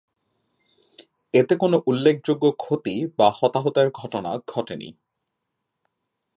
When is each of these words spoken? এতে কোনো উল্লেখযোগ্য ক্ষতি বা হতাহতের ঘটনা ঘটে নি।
এতে 1.33 1.53
কোনো 1.55 1.77
উল্লেখযোগ্য 1.87 2.43
ক্ষতি 2.57 2.95
বা 3.17 3.27
হতাহতের 3.39 3.87
ঘটনা 3.91 4.31
ঘটে 4.47 4.75
নি। 4.75 4.89